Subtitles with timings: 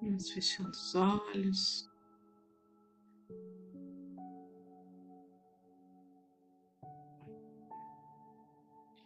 [0.00, 1.90] Vamos fechando os olhos.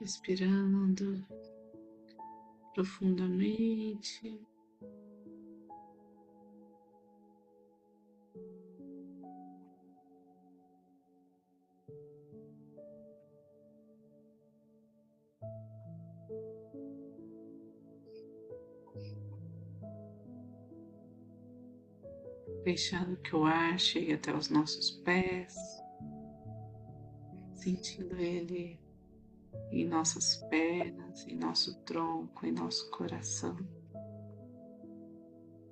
[0.00, 1.26] Respirando
[2.74, 4.40] profundamente.
[22.66, 25.54] Deixando que o ar chegue até os nossos pés,
[27.54, 28.76] sentindo ele
[29.70, 33.56] em nossas pernas, em nosso tronco, em nosso coração,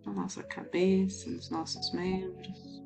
[0.06, 2.80] na nossa cabeça, nos nossos membros.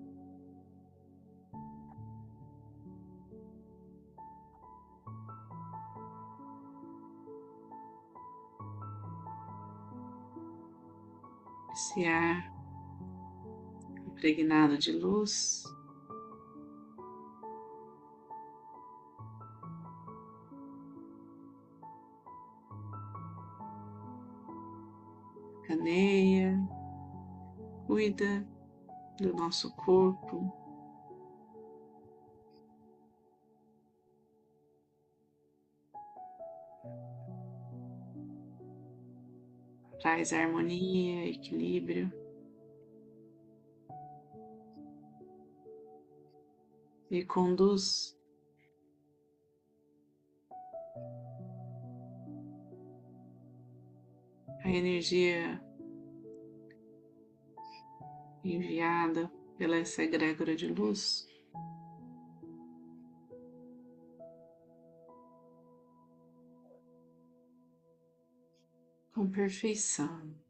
[11.74, 12.57] Esse ar
[14.18, 15.62] impregnado de luz.
[25.64, 26.58] Caneia,
[27.86, 28.44] cuida
[29.20, 30.52] do nosso corpo.
[40.00, 42.27] Traz harmonia, equilíbrio.
[47.10, 48.16] E conduz
[54.62, 55.62] a energia
[58.44, 61.26] enviada pela essa egrégora de luz.
[69.14, 70.47] Com perfeição.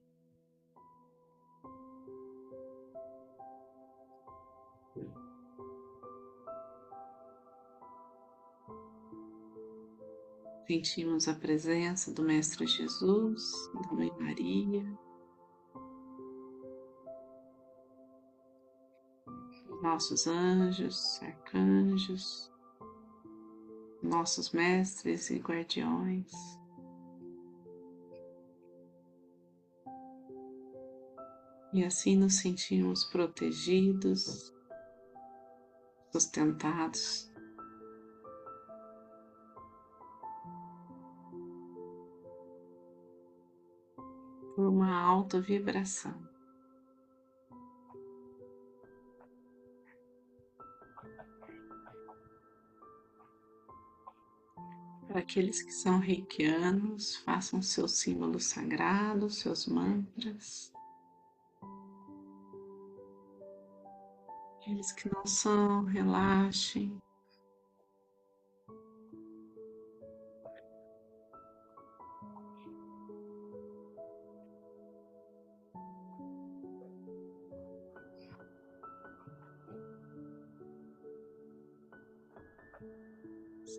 [10.68, 13.42] Sentimos a presença do Mestre Jesus,
[13.72, 14.84] da Mãe Maria,
[19.80, 22.52] nossos anjos, arcanjos,
[24.02, 26.30] nossos mestres e guardiões.
[31.72, 34.52] E assim nos sentimos protegidos,
[36.12, 37.27] sustentados
[44.58, 46.20] por uma alta vibração.
[55.06, 60.72] Para aqueles que são reikianos, façam seus símbolos sagrados, seus mantras.
[64.56, 67.00] Aqueles que não são, relaxem.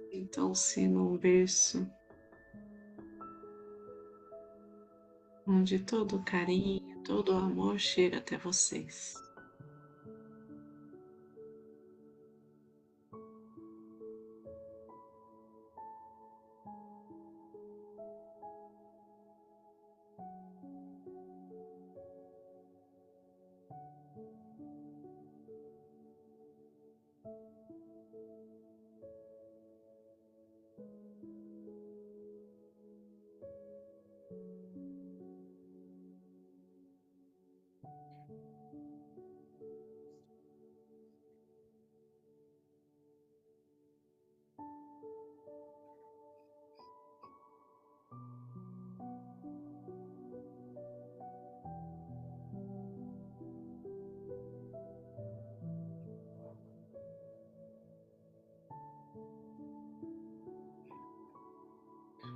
[0.09, 1.87] Sentam-se num berço
[5.45, 9.13] onde todo carinho, todo amor chega até vocês.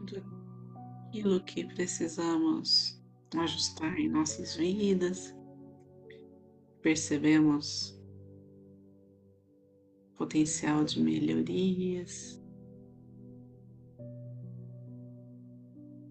[0.05, 0.23] Tudo
[1.07, 3.01] aquilo que precisamos
[3.35, 5.35] ajustar em nossas vidas,
[6.81, 7.99] percebemos
[10.15, 12.41] potencial de melhorias,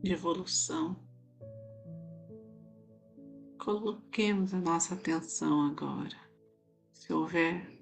[0.03, 0.97] de evolução.
[3.59, 6.17] Coloquemos a nossa atenção agora.
[6.93, 7.81] Se houver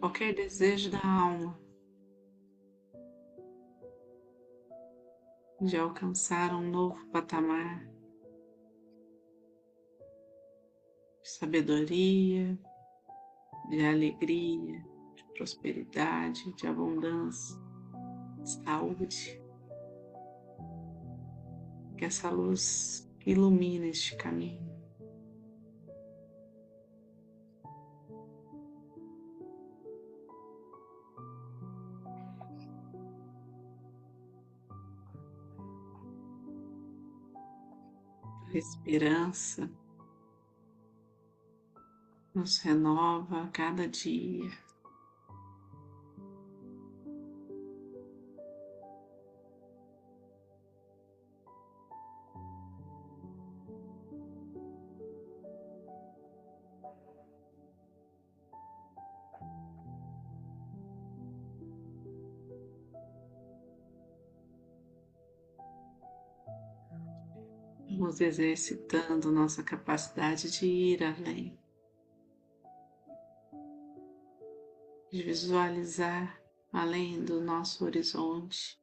[0.00, 1.58] qualquer desejo da alma,
[5.60, 7.96] de alcançar um novo patamar.
[11.26, 12.56] de sabedoria,
[13.68, 14.80] de alegria,
[15.16, 17.58] de prosperidade, de abundância,
[18.38, 19.42] de saúde.
[21.98, 24.65] Que essa luz ilumine este caminho.
[38.56, 39.70] Esperança
[42.34, 44.65] nos renova a cada dia.
[67.98, 71.58] Vamos exercitando nossa capacidade de ir além,
[75.10, 76.38] de visualizar
[76.70, 78.78] além do nosso horizonte.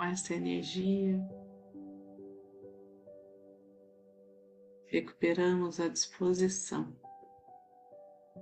[0.00, 1.20] Com essa energia.
[4.86, 6.96] Recuperamos a disposição,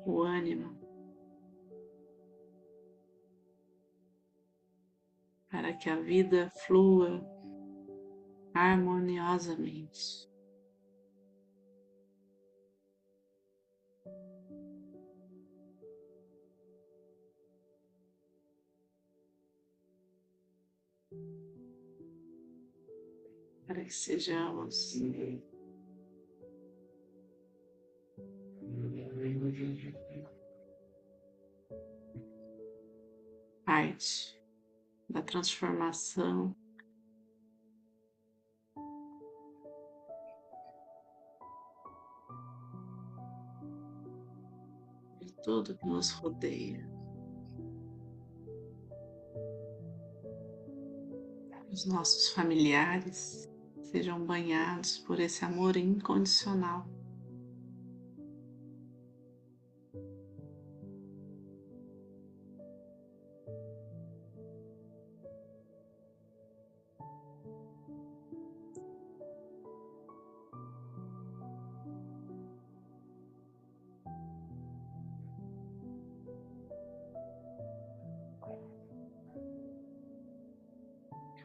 [0.07, 0.79] o ânimo,
[5.51, 7.29] para que a vida flua
[8.55, 10.29] harmoniosamente.
[23.69, 24.95] Para que sejamos.
[33.67, 34.43] Parte
[35.11, 36.57] da transformação.
[45.21, 46.89] De tudo que nos rodeia.
[51.71, 53.47] Os nossos familiares,
[53.91, 56.87] sejam banhados por esse amor incondicional.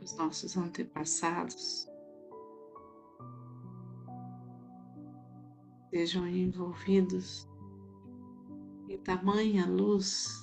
[0.02, 1.88] os nossos antepassados
[5.94, 7.48] sejam envolvidos
[8.90, 10.43] em tamanha luz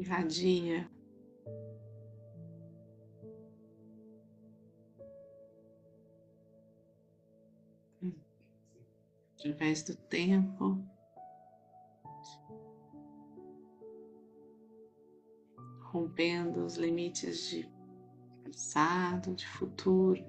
[0.00, 0.90] irradia
[9.40, 10.82] através do tempo.
[15.92, 17.68] Rompendo os limites de
[18.44, 20.24] passado, de futuro.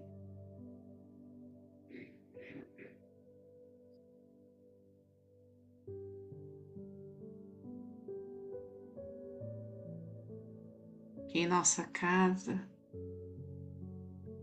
[11.32, 12.62] Que em nossa casa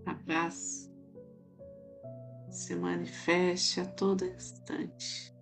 [0.06, 0.90] a paz
[2.50, 5.36] se manifeste a todo instante.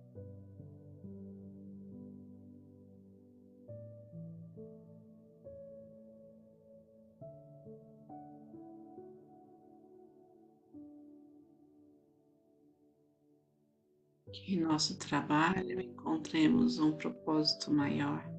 [14.33, 18.36] Que em nosso trabalho encontremos um propósito maior.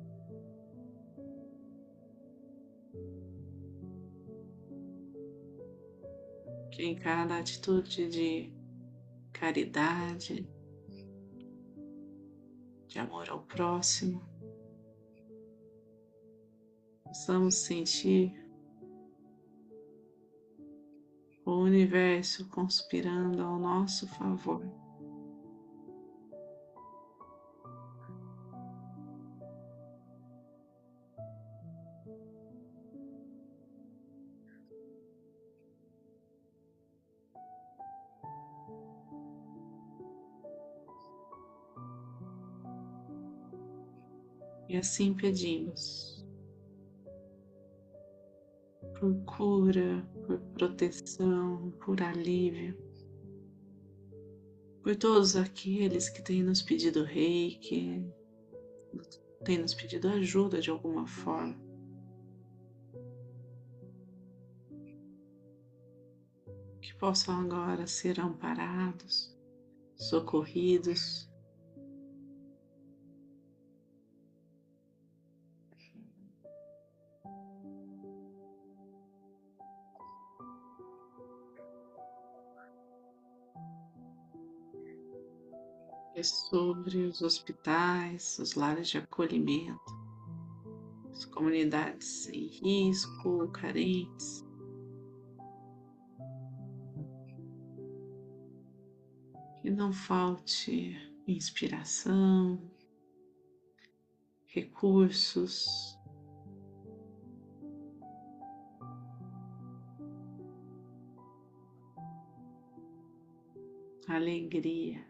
[6.78, 8.52] Em cada atitude de
[9.32, 10.49] caridade,
[12.87, 14.23] de amor ao próximo,
[17.04, 18.32] possamos sentir
[21.44, 24.88] o universo conspirando ao nosso favor.
[44.78, 46.18] Assim pedimos
[48.99, 52.76] por cura, por proteção, por alívio,
[54.82, 58.04] por todos aqueles que têm nos pedido reiki,
[59.44, 61.56] têm nos pedido ajuda de alguma forma.
[66.80, 69.37] Que possam agora ser amparados,
[69.97, 71.27] socorridos
[86.19, 89.79] é sobre os hospitais, os lares de acolhimento,
[91.13, 94.45] as comunidades em risco, carentes.
[99.63, 100.97] Que não falte
[101.29, 102.61] inspiração,
[104.47, 105.97] recursos,
[114.09, 115.07] alegria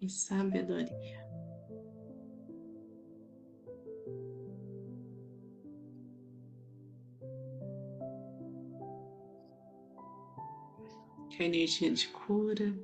[0.00, 1.20] e sabedoria.
[11.30, 12.74] Que a energia de cura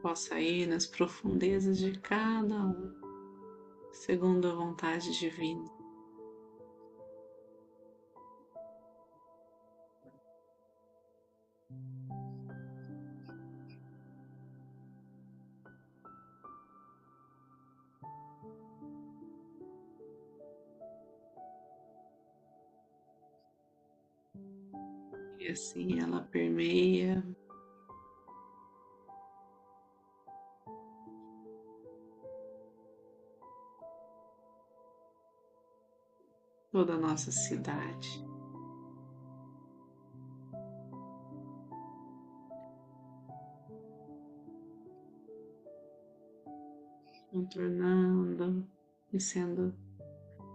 [0.00, 2.94] possa ir nas profundezas de cada um,
[3.92, 5.77] segundo a vontade divina.
[25.50, 27.24] Assim ela permeia
[36.70, 38.22] toda a nossa cidade.
[47.30, 48.68] Contornando
[49.10, 49.74] e sendo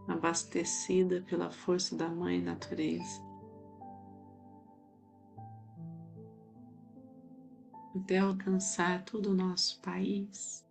[0.08, 3.33] abastecida pela força da Mãe Natureza.
[7.96, 10.66] Até alcançar todo o nosso país.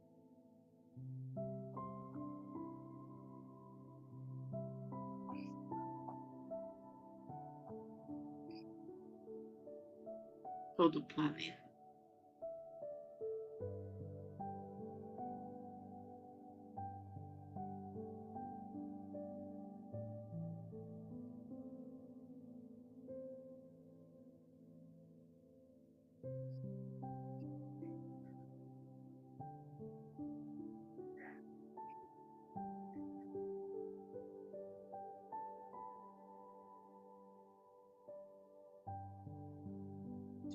[10.76, 11.61] Todo o planeta.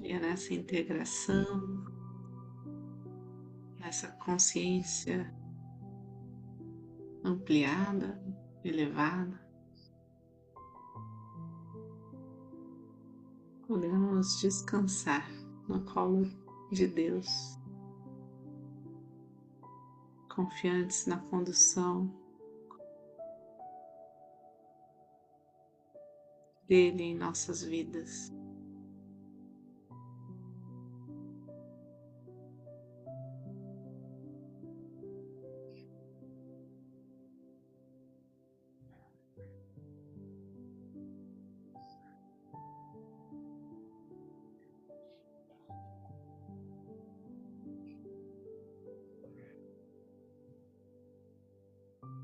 [0.10, 1.84] É nessa integração,
[3.78, 5.36] nessa consciência
[7.26, 8.18] ampliada,
[8.64, 9.38] elevada,
[13.68, 15.30] podemos descansar
[15.68, 16.24] no colo
[16.72, 17.60] de Deus,
[20.34, 22.10] confiantes na condução
[26.66, 28.37] dele em nossas vidas.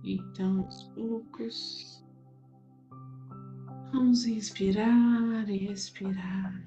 [0.06, 2.04] Então, aos poucos,
[3.94, 6.62] vamos inspirar e expirar.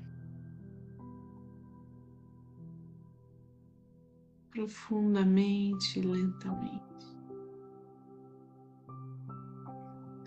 [4.50, 6.82] Profundamente e lentamente,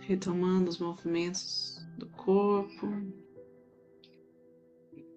[0.02, 2.88] retomando os movimentos do corpo,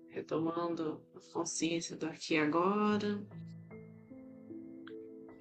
[0.08, 3.22] retomando a consciência do aqui e agora.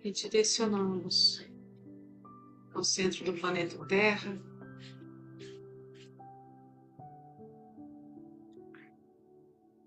[0.03, 1.49] E direcionamos
[2.81, 4.41] no centro do planeta Terra.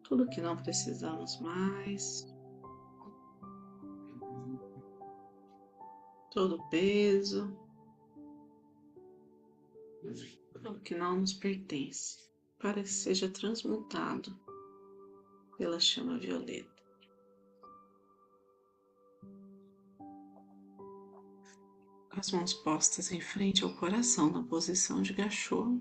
[0.05, 2.25] Tudo que não precisamos mais.
[6.31, 7.53] Todo peso.
[10.53, 12.31] Tudo que não nos pertence.
[12.61, 14.39] Para que seja transmutado
[15.59, 16.73] pela chama violeta.
[22.17, 25.81] As mãos postas em frente ao coração na posição de gachô.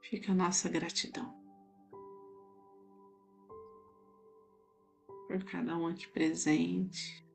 [0.00, 1.34] Fica a nossa gratidão.
[5.28, 7.26] Por cada um aqui presente.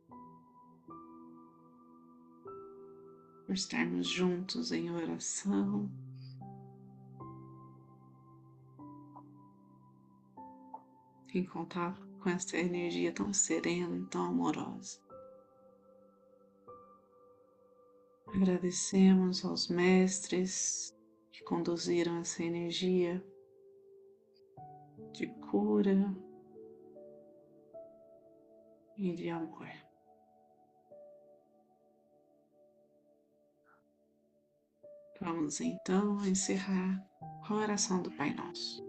[3.46, 5.88] Por estarmos juntos em oração.
[11.32, 15.00] Em contato com essa energia tão serena tão amorosa.
[18.28, 20.96] Agradecemos aos mestres
[21.32, 23.24] que conduziram essa energia
[25.14, 26.16] de cura
[28.96, 29.68] e de amor.
[35.22, 38.89] Vamos então encerrar a oração do Pai Nosso.